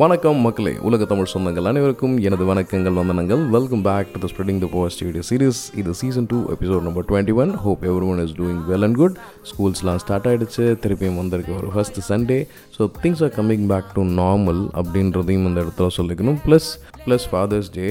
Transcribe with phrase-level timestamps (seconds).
[0.00, 3.42] வணக்கம் மக்களே உலக தமிழ் சொந்தங்கள் அனைவருக்கும் எனது வணக்கங்கள் வந்தனங்கள்.
[3.54, 7.34] Welcome back to the spreading the positivity video series இது season two episode number twenty
[7.42, 7.80] one hope
[8.12, 9.16] everyone is doing well and good
[9.50, 12.38] ஸ்கூல்ஸ்லாம் start ஆகிடுச்சு திருப்பியும் வந்திருக்கு ஒரு first Sunday
[12.76, 16.38] so things are coming back to normal அப்படின்றதையும் இந்த இடத்துல சொல்லிக்கணும்.
[16.46, 16.68] Plus
[17.06, 17.88] plus father's day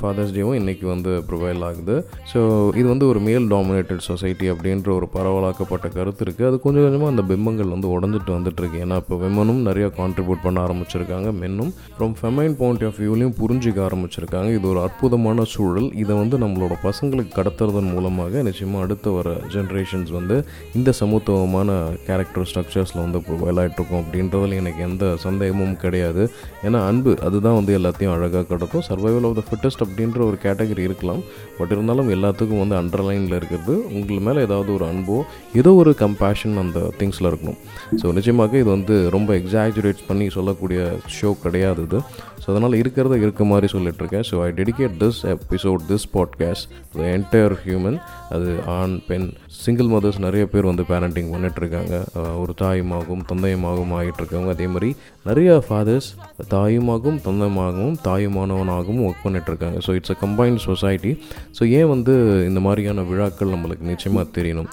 [0.00, 1.96] father's டேவும் இன்றைக்கி வந்து ப்ரொவைல் ஆகுது.
[2.32, 2.40] ஸோ
[2.80, 7.26] இது வந்து ஒரு மேல் டாமினேட்டட் சொசைட்டி அப்படின்ற ஒரு பரவலாக்கப்பட்ட கருத்து இருக்குது அது கொஞ்சம் கொஞ்சமாக அந்த
[7.32, 11.32] பிம்பங்கள் வந்து உடஞ்சிட்டு வந்துட்டுருக்கு ஏன்னா இப்போ விமனும் நிறையா கான்ட்ரிபியூட் பண்ண ஆரம்பிச்சிருக்காங்க.
[11.46, 14.50] மென்னும் ஃப்ரம் ஃபெமைன் பாயிண்ட் ஆஃப் வியூலையும் புரிஞ்சிக்க ஆரம்பிச்சிருக்காங்க.
[14.58, 15.90] இது ஒரு அற்புதமான சூழல்.
[16.04, 20.36] இதை வந்து நம்மளோட பசங்களுக்கு கடத்துறதன் மூலமாக நிச்சயமாக அடுத்து வர ஜென்ரேஷன்ஸ் வந்து
[20.78, 21.70] இந்த சமத்துவமான
[22.06, 26.22] கேரக்டர் ஸ்ட்ரக்சர்ஸில் வந்து ப்ரொவைல் அப்படின்றதுல எனக்கு எந்த சந்தேகமும் கிடையாது.
[26.66, 31.22] ஏன்னா அன்பு அதுதான் வந்து எல்லாத்தையும் அழகாக கடத்தும் சர்வைவல் ஆஃப் த ஃபிட்டஸ்ட் அப்படின்ற ஒரு கேட்டகரி இருக்கலாம்.
[31.58, 33.74] பட் இருந்தாலும் எல்லாத்துக்கும் வந்து அண்டர்லைனில் இருக்கிறது.
[33.96, 35.18] உங்கள் மேலே ஏதாவது ஒரு அன்போ
[35.60, 37.60] ஏதோ ஒரு கம்பேஷன் அந்த திங்ஸில் இருக்கணும்.
[38.02, 40.80] ஸோ நிச்சயமாக இது வந்து ரொம்ப எக்ஸாஜுரேட் பண்ணி சொல்லக்கூடிய
[41.18, 41.98] ஷோ கிடையாது இது
[42.40, 44.24] ஸோ அதனால் இருக்கிறத இருக்க மாதிரி சொல்லிட்டுருக்கேன்.
[44.30, 47.98] So I dedicate this episode this podcast the entire human
[48.28, 51.94] அது ஆண் பெண் சிங்கிள் மதர்ஸ் நிறைய பேர் வந்து பேரண்டிங் பண்ணிகிட்ருக்காங்க
[52.38, 56.08] ஒரு தாயுமாகவும் தந்தையுமாகவும் ஆகிட்டுருக்காங்க அதே மாதிரி நிறைய ஃபாதர்ஸ்
[56.50, 61.22] தாயுமாகவும் தந்தையமாகவும் தாயுமானவனாகவும் ஒர்க் பண்ணிகிட்ருக்காங்க so it's a combined society
[61.60, 62.14] so ஏன் வந்து
[62.48, 64.70] இந்த மாதிரியான விழாக்கள் நம்மளுக்கு நிச்சயமாக தெரியணும்?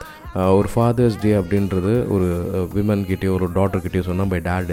[0.57, 2.29] ஒரு ஃபாதர்ஸ் டே அப்படின்றது ஒரு
[2.75, 4.71] விமன்கிட்டேயோ ஒரு டாட்டர்கிட்டேயோ சொன்னால் my dad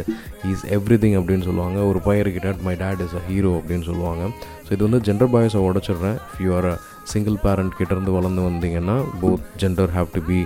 [0.52, 1.78] is everything அப்படின்னு சொல்லுவாங்க.
[1.90, 4.22] ஒரு பையர்கிட்ட my dad is a hero அப்படின்னு சொல்லுவாங்க.
[4.64, 6.16] ஸோ இது வந்து ஜெண்டர் பாய்ஸை உடச்சிடுறேன்.
[6.30, 6.70] If you are
[7.12, 10.38] single parent கிட்டேருந்து வளர்ந்து வந்தீங்கன்னா both gender have to be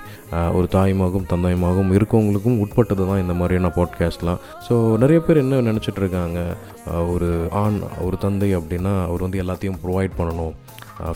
[0.58, 6.40] ஒரு தாயுமாகவும் தந்தையுமாகவும் இருக்கவங்களுக்கும் உட்பட்டது தான் இந்த மாதிரியான பாட்காஸ்ட்லாம் ஸோ நிறைய பேர் என்ன நினச்சிட்டு இருக்காங்க?
[7.14, 7.28] ஒரு
[7.64, 10.54] ஆண் ஒரு தந்தை அப்படின்னா அவர் வந்து எல்லாத்தையும் ப்ரொவைட் பண்ணணும்.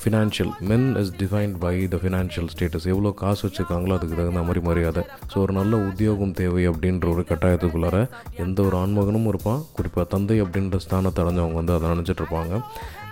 [0.02, 5.02] Financial men is defined by the financial status எவ்வளோ காசு வச்சுருக்காங்களோ அதுக்கு தகுந்த மாதிரி மரியாதை.
[5.32, 7.98] ஸோ ஒரு நல்ல உத்தியோகம் தேவை அப்படின்ற ஒரு கட்டாயத்துக்குள்ளார
[8.44, 9.64] எந்த ஒரு ஆண்மகனும் இருப்பான்.
[9.78, 12.62] குறிப்பாக தந்தை அப்படின்ற ஸ்தானத்தை அடைஞ்சவங்க வந்து அதை நினச்சிட்ருப்பாங்க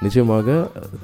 [0.04, 0.48] நிச்சயமாக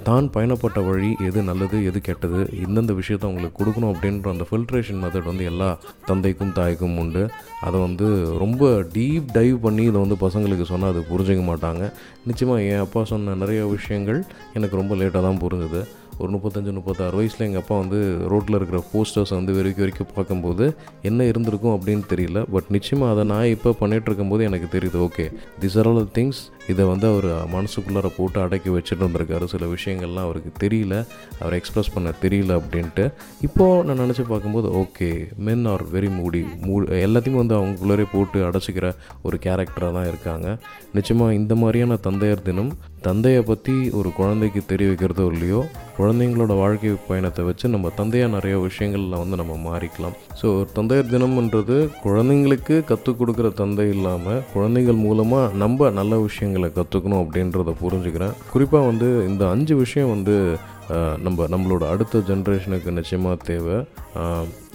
[0.07, 5.31] தான் பயணப்பட்ட வழி எது நல்லது எது கெட்டது இந்தந்த விஷயத்தை அவங்களுக்கு கொடுக்கணும் அப்படின்ற அந்த ஃபில்ட்ரேஷன் மெத்தட்
[5.31, 5.69] வந்து எல்லா
[6.09, 7.23] தந்தைக்கும் தாய்க்கும் உண்டு.
[7.67, 8.07] அதை வந்து
[8.43, 11.83] ரொம்ப டீப் டைவ் பண்ணி இதை வந்து பசங்களுக்கு சொன்னால் அது புரிஞ்சிக்க மாட்டாங்க.
[12.29, 14.21] நிச்சயமாக என் அப்பா சொன்ன நிறைய விஷயங்கள்
[14.59, 15.83] எனக்கு ரொம்ப லேட்டாக தான் புரிஞ்சுது
[16.19, 17.99] ஒரு முப்பத்தஞ்சு முப்பத்தாறு வயசில் எங்கள் அப்பா வந்து
[18.29, 20.65] ரோட்டில் இருக்கிற போஸ்டர்ஸ் வந்து வரைக்கும் வரைக்கும் பார்க்கும்போது
[21.03, 22.45] என்ன இருந்திருக்கும் அப்படின்னு தெரியல.
[22.51, 25.27] பட் நிச்சயமாக அதை நான் இப்போ பண்ணிகிட்டு இருக்கும்போது எனக்கு தெரியுது okay
[25.61, 26.41] this are all things
[26.73, 30.95] இதை வந்து அவர் மனசுக்குள்ளார போட்டு அடக்கி வச்சுட்டு வந்திருக்காரு சில விஷயங்கள்லாம் அவருக்கு தெரியல.
[31.41, 33.05] அவர் எக்ஸ்ப்ரெஸ் பண்ண தெரியல அப்படின்ட்டு.
[33.49, 35.11] இப்போது நான் நினச்சி பார்க்கும்போது ஓகே
[35.49, 38.89] மென் ஆர் வெரி மூடி மூ எல்லாத்தையும் வந்து அவங்களுக்குள்ளே போட்டு அடைச்சிக்கிற
[39.23, 40.47] ஒரு கேரக்டராக தான் இருக்காங்க.
[40.99, 42.73] நிச்சயமாக இந்த மாதிரியான தந்தையர் தினம்
[43.07, 45.61] தந்தையை பற்றி ஒரு குழந்தைக்கு தெரிய வைக்கிறதோ இல்லையோ
[45.97, 50.15] குழந்தைங்களோட வாழ்க்கை பயணத்தை வச்சு நம்ம தந்தையாக நிறைய விஷயங்களில் வந்து நம்ம மாறிக்கலாம்.
[50.41, 57.23] ஸோ ஒரு தந்தையர் தினம்ன்றது குழந்தைங்களுக்கு கற்றுக் கொடுக்குற தந்தை இல்லாமல் குழந்தைகள் மூலமாக நம்ம நல்ல விஷயங்கள் கற்றுக்கணும்
[57.23, 58.33] அப்படின்றத புரிஞ்சுக்கிறேன்.
[58.53, 60.59] குறிப்பாக வந்து இந்த அஞ்சு விஷயம் வந்து
[61.23, 63.85] நம்ம நம்மளோட அடுத்த ஜென்ரேஷனுக்கு நிச்சயமாக தேவை.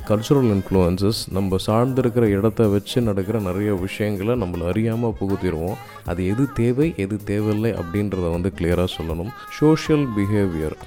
[0.09, 5.79] கல்ச்சுரல் இன்ஃப்ளூயன்சஸ் நம்ம சார்ந்திருக்கிற இடத்த வச்சு நடக்கிற நிறைய விஷயங்களை நம்மளை அறியாமல் புகுத்திடுவோம்.
[6.06, 9.31] அது எது தேவை எது தேவையில்லை அப்படின்றத வந்து கிளியராக சொல்லணும்.
[9.59, 10.78] சோஷியல் பிஹேவியர்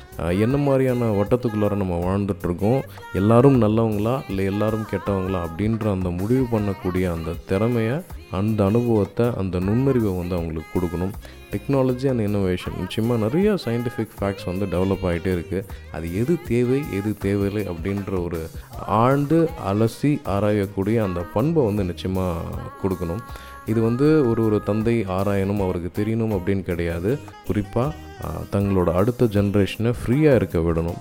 [0.45, 2.81] என்ன மாதிரியான வட்டத்துக்குள்ளார நம்ம வாழ்ந்துட்டுருக்கோம்?
[3.21, 4.15] எல்லாரும் நல்லவங்களா?
[4.29, 5.43] இல்லை எல்லாரும் கெட்டவங்களா?
[5.49, 7.99] அப்படின்ற அந்த முடிவு பண்ணக்கூடிய அந்த திறமையை
[8.41, 11.15] அந்த அனுபவத்தை அந்த நுண்ணறிவை வந்து அவங்களுக்கு கொடுக்கணும்.
[11.53, 15.67] டெக்னாலஜி அண்ட் இன்னோவேஷன் நிச்சயமாக நிறைய சயின்டிஃபிக் ஃபேக்ட்ஸ் வந்து டெவலப் ஆகிட்டே இருக்குது
[15.97, 18.41] அது எது தேவை எது தேவையில்லை அப்படின்ற ஒரு
[19.03, 19.39] ஆழ்ந்து
[19.73, 23.23] அலசி ஆராயக்கூடிய அந்த பண்பை வந்து நிச்சயமாக கொடுக்கணும்.
[23.71, 27.11] இது வந்து ஒரு ஒரு தந்தை ஆராயணும் அவருக்கு தெரியணும் அப்படின்னு கிடையாது.
[27.49, 27.95] குறிப்பாக
[28.55, 31.01] தங்களோட அடுத்த ஜென்ரேஷனை ஃப்ரீயாக இருக்க விடணும்.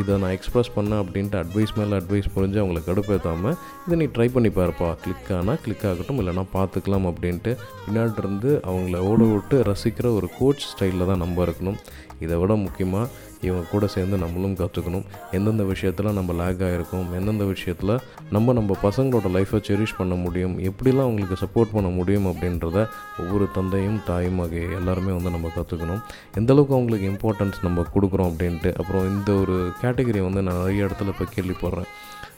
[0.00, 3.56] இதை நான் எக்ஸ்ப்ரெஸ் பண்ணேன் அப்படின்ட்டு அட்வைஸ் மேலே அட்வைஸ் புரிஞ்சு அவங்கள கடுப்பேற்றாமல்
[3.86, 4.88] இதை நீ ட்ரை பண்ணி பாருப்பா.
[5.02, 7.52] கிளிக் ஆனால் கிளிக் ஆகட்டும் இல்லைனா பார்த்துக்கலாம் அப்படின்ட்டு
[7.86, 11.78] பின்னாடி இருந்து அவங்கள ஓட விட்டு ரசிக்கிற ஒரு கோச் ஸ்டைலில் தான் நம்ம இருக்கணும்.
[12.24, 13.10] இதை விட முக்கியமாக
[13.48, 15.06] இவங்க கூட சேர்ந்து நம்மளும் கற்றுக்கணும்
[15.38, 17.94] எந்தெந்த விஷயத்தில் நம்ம லேக் ஆகிருக்கோம் எந்தெந்த விஷயத்தில்
[18.36, 22.78] நம்ம நம்ம பசங்களோட லைஃப்பை செரிஷ் பண்ண முடியும் எப்படிலாம் அவங்களுக்கு சப்போர்ட் பண்ண முடியும் அப்படின்றத
[23.22, 26.02] ஒவ்வொரு தந்தையும் தாயும் ஆகிய எல்லாருமே வந்து நம்ம கற்றுக்கணும்
[26.40, 31.26] எந்தளவுக்கு அவங்களுக்கு இம்பார்ட்டன்ஸ் நம்ம கொடுக்குறோம் அப்படின்ட்டு அப்புறம் இந்த ஒரு கேட்டகரி வந்து நான் நிறைய இடத்துல இப்போ
[31.36, 31.90] கேள்விப்படுறேன்.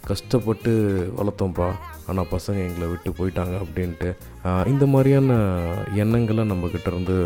[0.09, 0.73] கஷ்டப்பட்டு
[1.19, 1.67] வளர்த்தோம்ப்பா
[2.11, 4.09] ஆனால் பசங்க எங்களை விட்டு போயிட்டாங்க அப்படின்ட்டு
[4.73, 5.33] இந்த மாதிரியான
[6.03, 7.17] எண்ணங்களை நம்மக்கிட்ட இருந்து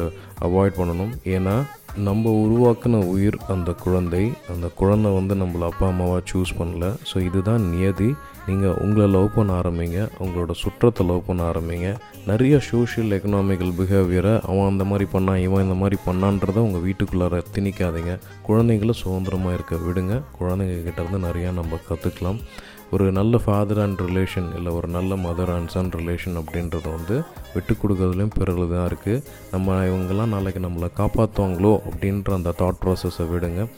[0.46, 1.12] அவாய்ட் பண்ணணும்.
[1.34, 1.54] ஏன்னா
[1.96, 6.86] நம்ம உருவாக்கின உயிர் அந்த குழந்தை அந்த குழந்தை வந்து நம்மளை அப்பா அம்மாவாக சூஸ் பண்ணல.
[7.12, 8.14] ஸோ இதுதான் நியதி.
[8.46, 10.08] நீங்கள் உங்களை லவ் பண்ண ஆரம்பிங்க.
[10.18, 11.96] உங்களோட சுற்றத்தை லவ் பண்ண ஆரம்பிங்க.
[12.26, 18.18] நிறைய சோஷியல் எக்கனாமிக்கல் பிஹேவியரை அவன் அந்த மாதிரி பண்ணான் இவன் இந்த மாதிரி பண்ணான்றதை உங்கள் வீட்டுக்குள்ளார திணிக்காதீங்க.
[18.48, 20.22] குழந்தைங்கள சுதந்திரமாக இருக்க விடுங்க.
[20.40, 22.40] குழந்தைங்க கிட்டேருந்து நிறையா நம்ம கற்றுக்கலாம்
[22.90, 27.22] ஒரு நல்ல ஃபாதர் அண்ட் ரிலேஷன் இல்லை ஒரு நல்ல மதர் அண்ட் சன் ரிலேஷன் அப்படின்றது வந்து
[27.54, 33.68] விட்டு கொடுக்கறதுலையும் பிறகு தான் இருக்குது நம்ம இவங்கெல்லாம் நாளைக்கு நம்மளை காப்பாற்றுவாங்களோ அப்படின்ற அந்த தாட் ப்ராசஸை விடுங்க.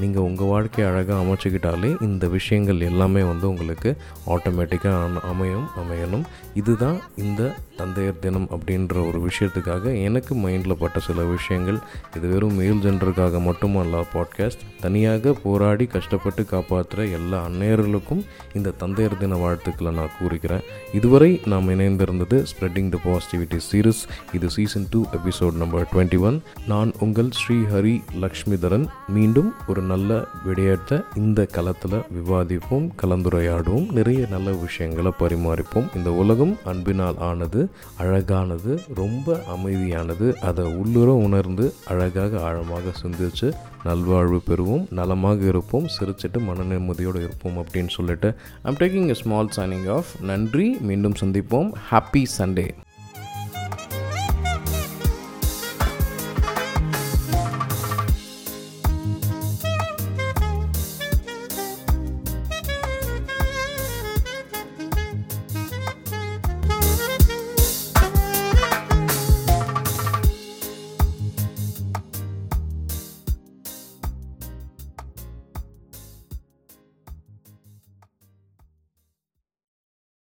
[0.00, 3.90] நீங்கள் உங்கள் வாழ்க்கையை அழகாக அமைச்சிக்கிட்டாலே இந்த விஷயங்கள் எல்லாமே வந்து உங்களுக்கு
[4.34, 6.22] ஆட்டோமேட்டிக்காக அமையும் அமையணும்.
[6.60, 7.50] இதுதான் இந்த
[7.80, 11.78] தந்தையர் தினம் அப்படின்ற ஒரு விஷயத்துக்காக எனக்கு மைண்டில் பட்ட சில விஷயங்கள்.
[12.16, 18.24] இது வெறும் மேல் ஜென்டருக்காக மட்டுமல்ல பாட்காஸ்ட் தனியாக போராடி கஷ்டப்பட்டு காப்பாற்றுற எல்லா அந்நேயர்களுக்கும்
[18.54, 20.66] இந்த தந்தையர் தின வாழ்த்துக்களை நான் கூறுகிறேன்.
[20.92, 24.02] இதுவரை நாம் இணைந்திருந்தது ஸ்ப்ரெட்டிங் த பாசிட்டிவிட்டி சீரீஸ்
[24.36, 26.36] இது season two episode number twenty one
[26.70, 28.86] நான் உங்கள் ஸ்ரீஹரி லக்ஷ்மிதரன்.
[29.16, 35.88] மீண்டும் ஒரு நல்ல விடையேற்ற இந்த களத்தில் விவாதிப்போம் கலந்துரையாடுவோம் நிறைய நல்ல விஷயங்களை பரிமாறிப்போம்.
[35.98, 37.62] இந்த உலகம் அன்பினால் ஆனது
[38.04, 38.72] அழகானது
[39.02, 43.50] ரொம்ப அமைதியானது அதை உள்ளுர உணர்ந்து அழகாக ஆழமாக சிந்திச்சு
[43.88, 48.28] நல்வாழ்வு பெறுவோம் நலமாக இருப்போம் சிரிச்சிட்டு மன நிம்மதியோடு இருப்போம் அப்படின்னு சொல்லிட்டு
[48.68, 51.70] I'm taking a small signing off நன்றி மீண்டும் சந்திப்போம்.
[51.90, 52.66] Happy Sunday